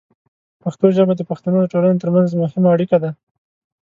[0.63, 3.11] پښتو ژبه د پښتنو د ټولنې ترمنځ مهمه اړیکه ده.